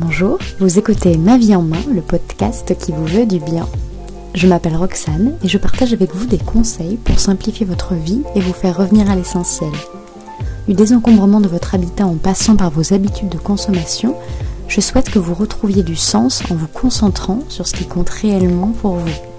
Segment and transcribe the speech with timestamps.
[0.00, 3.66] Bonjour, vous écoutez Ma vie en main, le podcast qui vous veut du bien.
[4.32, 8.40] Je m'appelle Roxane et je partage avec vous des conseils pour simplifier votre vie et
[8.40, 9.72] vous faire revenir à l'essentiel.
[10.68, 14.14] Du désencombrement de votre habitat en passant par vos habitudes de consommation,
[14.68, 18.72] je souhaite que vous retrouviez du sens en vous concentrant sur ce qui compte réellement
[18.80, 19.37] pour vous.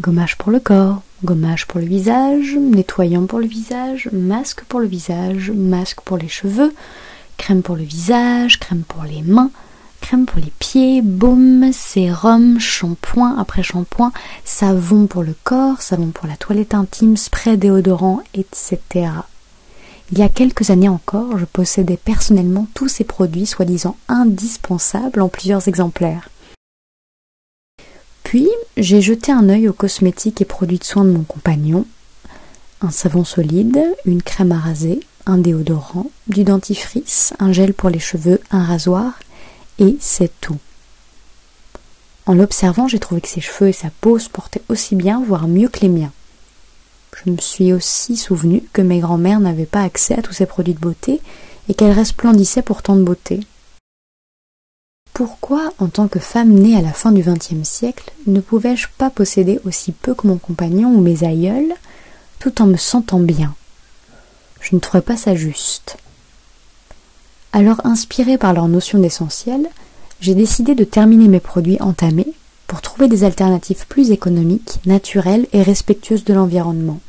[0.00, 4.86] Gommage pour le corps, gommage pour le visage, nettoyant pour le visage, masque pour le
[4.86, 6.72] visage, masque pour les cheveux,
[7.36, 9.50] crème pour le visage, crème pour les mains,
[10.00, 14.12] crème pour les pieds, baume, sérum, shampoing après shampoing,
[14.44, 18.78] savon pour le corps, savon pour la toilette intime, spray déodorant, etc.
[20.12, 25.28] Il y a quelques années encore, je possédais personnellement tous ces produits soi-disant indispensables en
[25.28, 26.28] plusieurs exemplaires.
[28.28, 31.86] Puis, j'ai jeté un œil aux cosmétiques et produits de soins de mon compagnon.
[32.82, 37.98] Un savon solide, une crème à raser, un déodorant, du dentifrice, un gel pour les
[37.98, 39.18] cheveux, un rasoir,
[39.78, 40.58] et c'est tout.
[42.26, 45.48] En l'observant, j'ai trouvé que ses cheveux et sa peau se portaient aussi bien, voire
[45.48, 46.12] mieux que les miens.
[47.24, 50.74] Je me suis aussi souvenu que mes grands-mères n'avaient pas accès à tous ces produits
[50.74, 51.22] de beauté
[51.70, 53.40] et qu'elles resplendissaient pourtant de beauté.
[55.18, 59.10] Pourquoi, en tant que femme née à la fin du XXe siècle, ne pouvais-je pas
[59.10, 61.74] posséder aussi peu que mon compagnon ou mes aïeuls,
[62.38, 63.56] tout en me sentant bien?
[64.60, 65.96] Je ne trouvais pas ça juste.
[67.52, 69.68] Alors, inspirée par leur notion d'essentiel,
[70.20, 72.32] j'ai décidé de terminer mes produits entamés
[72.68, 77.00] pour trouver des alternatives plus économiques, naturelles et respectueuses de l'environnement.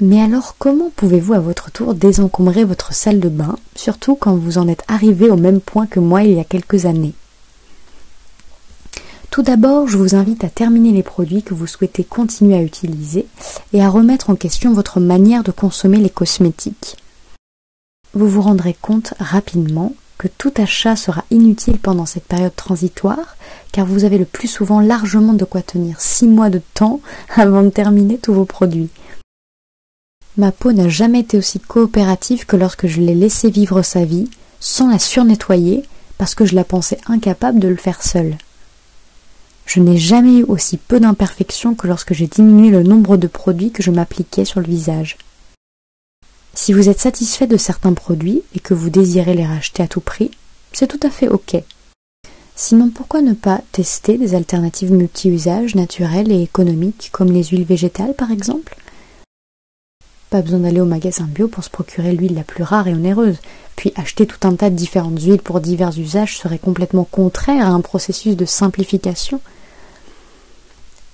[0.00, 4.58] Mais alors comment pouvez-vous à votre tour désencombrer votre salle de bain, surtout quand vous
[4.58, 7.14] en êtes arrivé au même point que moi il y a quelques années?
[9.30, 13.26] Tout d'abord, je vous invite à terminer les produits que vous souhaitez continuer à utiliser
[13.72, 16.96] et à remettre en question votre manière de consommer les cosmétiques.
[18.12, 23.36] Vous vous rendrez compte rapidement que tout achat sera inutile pendant cette période transitoire,
[23.72, 27.00] car vous avez le plus souvent largement de quoi tenir six mois de temps
[27.34, 28.90] avant de terminer tous vos produits.
[30.36, 34.28] Ma peau n'a jamais été aussi coopérative que lorsque je l'ai laissée vivre sa vie,
[34.60, 35.82] sans la surnettoyer,
[36.18, 38.36] parce que je la pensais incapable de le faire seule.
[39.64, 43.72] Je n'ai jamais eu aussi peu d'imperfections que lorsque j'ai diminué le nombre de produits
[43.72, 45.16] que je m'appliquais sur le visage.
[46.54, 50.00] Si vous êtes satisfait de certains produits et que vous désirez les racheter à tout
[50.00, 50.30] prix,
[50.72, 51.56] c'est tout à fait ok.
[52.54, 58.14] Sinon, pourquoi ne pas tester des alternatives multi-usages naturelles et économiques comme les huiles végétales
[58.14, 58.76] par exemple?
[60.36, 63.38] Pas besoin d'aller au magasin bio pour se procurer l'huile la plus rare et onéreuse.
[63.74, 67.70] Puis acheter tout un tas de différentes huiles pour divers usages serait complètement contraire à
[67.70, 69.40] un processus de simplification.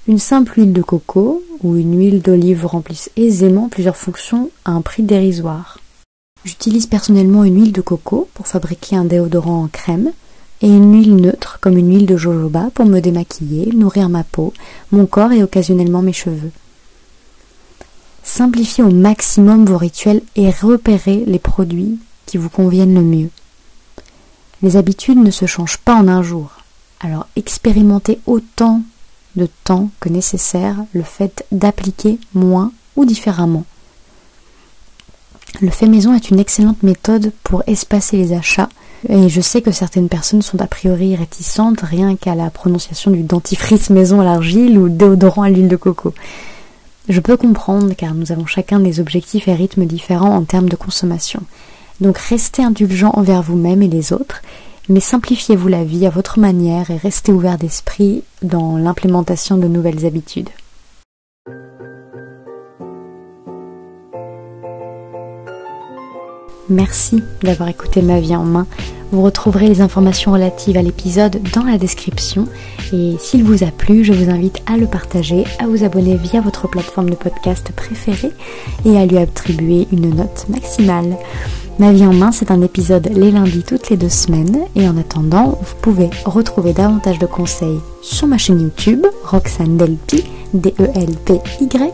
[0.08, 4.80] Une simple huile de coco ou une huile d'olive remplissent aisément plusieurs fonctions à un
[4.80, 5.78] prix dérisoire.
[6.44, 10.10] J'utilise personnellement une huile de coco pour fabriquer un déodorant en crème
[10.62, 14.52] et une huile neutre comme une huile de jojoba pour me démaquiller, nourrir ma peau,
[14.90, 16.50] mon corps et occasionnellement mes cheveux.
[18.22, 23.30] Simplifiez au maximum vos rituels et repérez les produits qui vous conviennent le mieux.
[24.62, 26.50] Les habitudes ne se changent pas en un jour,
[27.00, 28.82] alors expérimentez autant
[29.34, 33.64] de temps que nécessaire le fait d'appliquer moins ou différemment.
[35.60, 38.68] Le fait maison est une excellente méthode pour espacer les achats
[39.08, 43.22] et je sais que certaines personnes sont a priori réticentes rien qu'à la prononciation du
[43.22, 46.14] dentifrice maison à l'argile ou déodorant à l'huile de coco.
[47.08, 50.76] Je peux comprendre car nous avons chacun des objectifs et rythmes différents en termes de
[50.76, 51.42] consommation.
[52.00, 54.42] Donc restez indulgent envers vous-même et les autres,
[54.88, 60.06] mais simplifiez-vous la vie à votre manière et restez ouvert d'esprit dans l'implémentation de nouvelles
[60.06, 60.48] habitudes.
[66.68, 68.66] Merci d'avoir écouté ma vie en main.
[69.12, 72.48] Vous retrouverez les informations relatives à l'épisode dans la description.
[72.94, 76.40] Et s'il vous a plu, je vous invite à le partager, à vous abonner via
[76.40, 78.32] votre plateforme de podcast préférée
[78.86, 81.18] et à lui attribuer une note maximale.
[81.78, 84.60] Ma vie en main, c'est un épisode les lundis toutes les deux semaines.
[84.76, 90.24] Et en attendant, vous pouvez retrouver davantage de conseils sur ma chaîne YouTube, Roxane Delpy,
[90.54, 91.92] D-E-L-P-Y,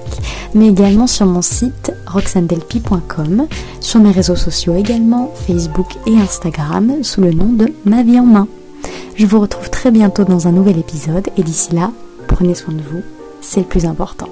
[0.54, 3.46] mais également sur mon site roxandelpy.com,
[3.80, 8.26] sur mes réseaux sociaux également, Facebook et Instagram, sous le nom de Ma vie en
[8.26, 8.48] main.
[9.16, 11.90] Je vous retrouve très bientôt dans un nouvel épisode et d'ici là,
[12.28, 13.02] prenez soin de vous,
[13.40, 14.28] c'est le plus important.